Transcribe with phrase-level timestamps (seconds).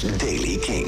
[0.00, 0.86] Daily King.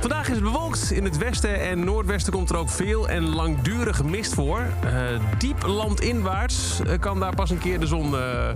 [0.00, 0.90] Vandaag is het bewolkt.
[0.90, 4.60] In het westen en noordwesten komt er ook veel en langdurige mist voor.
[4.84, 4.90] Uh,
[5.38, 8.48] diep landinwaarts uh, kan daar pas een keer de zon uh,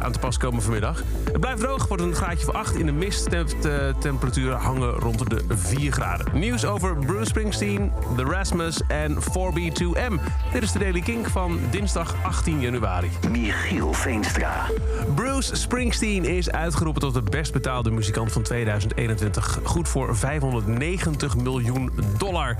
[0.00, 1.02] aan te pas komen vanmiddag.
[1.24, 3.30] Het blijft droog, wordt een graadje van 8 in de mist.
[3.30, 6.26] De temperaturen hangen rond de 4 graden.
[6.32, 10.20] Nieuws over Bruce Springsteen, The Rasmus en 4B2M.
[10.52, 13.10] Dit is de Daily Kink van dinsdag 18 januari.
[13.30, 14.66] Michiel Veenstra.
[15.14, 19.58] Bruce Springsteen is uitgeroepen tot de best betaalde muzikant van 2021.
[19.62, 22.56] Goed voor 590 miljoen dollar.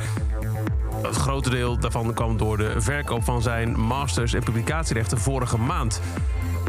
[1.02, 6.00] Het grote deel daarvan kwam door de verkoop van zijn masters- en publicatierechten vorige maand.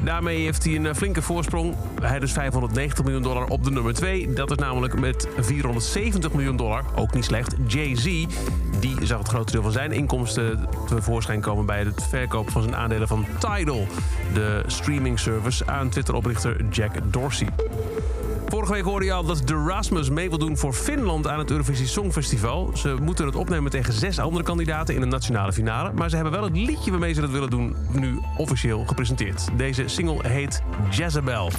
[0.03, 1.75] Daarmee heeft hij een flinke voorsprong.
[2.01, 4.33] Hij dus 590 miljoen dollar op de nummer 2.
[4.33, 8.25] Dat is namelijk met 470 miljoen dollar, ook niet slecht, Jay-Z.
[8.79, 11.65] Die zag het grootste deel van zijn inkomsten tevoorschijn komen...
[11.65, 13.87] bij het verkoop van zijn aandelen van Tidal,
[14.33, 15.67] de streaming service...
[15.67, 17.47] aan Twitter-oprichter Jack Dorsey.
[18.51, 21.51] Vorige week hoorde je al dat de Rasmus mee wil doen voor Finland aan het
[21.51, 22.71] Eurovisie Songfestival.
[22.73, 25.91] Ze moeten het opnemen tegen zes andere kandidaten in een nationale finale.
[25.93, 29.47] Maar ze hebben wel het liedje waarmee ze dat willen doen nu officieel gepresenteerd.
[29.57, 31.51] Deze single heet Jezebel.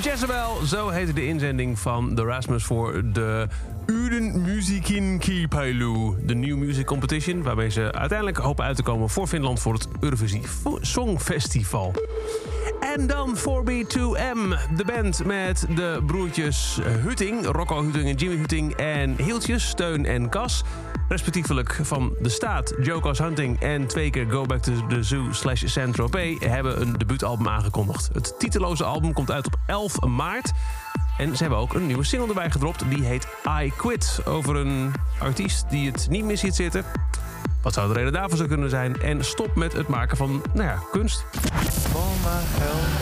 [0.00, 3.48] Jezebel, zo heette de inzending van de Rasmus voor de
[3.86, 6.14] Uden Musikin Kipailu.
[6.22, 9.88] De New Music Competition, waarmee ze uiteindelijk hopen uit te komen voor Finland voor het
[10.00, 10.42] Eurovisie
[10.80, 11.94] Songfestival.
[12.80, 19.16] En dan 4B2M, de band met de broertjes Hutting, Rocco Hutting en Jimmy Hutting en
[19.16, 20.64] Hieltjes, Steun en Cas.
[21.08, 25.62] Respectievelijk van de staat, Joko's Hunting en twee keer Go Back to the Zoo slash
[25.66, 28.10] Saint-Tropez hebben een debuutalbum aangekondigd.
[28.12, 30.52] Het titeloze album komt uit op 11 maart.
[31.18, 32.84] En ze hebben ook een nieuwe single erbij gedropt.
[32.88, 33.28] Die heet
[33.62, 34.20] I Quit.
[34.24, 36.84] Over een artiest die het niet meer ziet zitten.
[37.62, 39.00] Wat zou de reden daarvoor zou kunnen zijn?
[39.00, 41.24] En stop met het maken van, nou ja, kunst.
[42.28, 42.94] For my health,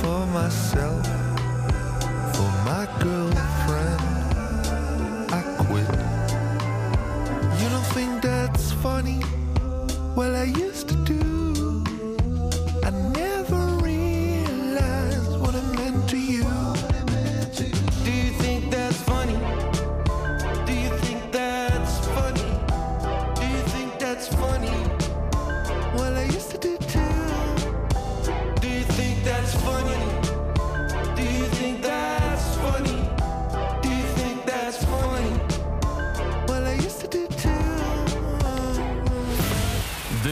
[0.00, 1.06] for myself,
[2.36, 4.00] for my girlfriend,
[5.32, 5.90] I quit.
[7.60, 9.20] You don't think that's funny?
[10.14, 10.93] Well, I used to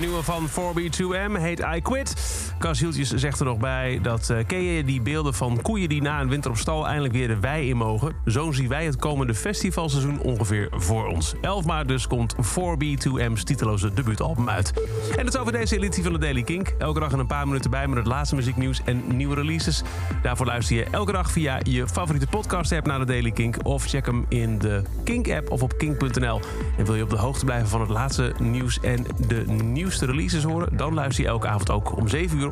[0.02, 2.14] nieuwe van 4B2M heet I Quit.
[2.62, 6.02] Cas Hieltjes zegt er nog bij dat uh, ken je die beelden van koeien die
[6.02, 8.12] na een winter op stal eindelijk weer de wei in mogen.
[8.26, 11.34] Zo zien wij het komende festivalseizoen ongeveer voor ons.
[11.40, 14.72] 11 maart dus komt 4B2M's titeloze debuutalbum uit.
[15.16, 16.74] En dat is over deze editie van de Daily Kink.
[16.78, 19.82] Elke dag een paar minuten bij met het laatste muzieknieuws en nieuwe releases.
[20.22, 23.66] Daarvoor luister je elke dag via je favoriete podcast app naar de Daily Kink.
[23.66, 26.40] Of check hem in de Kink app of op kink.nl.
[26.78, 30.42] En wil je op de hoogte blijven van het laatste nieuws en de nieuwste releases
[30.42, 30.76] horen?
[30.76, 32.51] Dan luister je elke avond ook om 7 uur